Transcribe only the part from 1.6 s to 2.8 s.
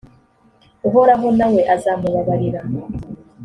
azamubabarira.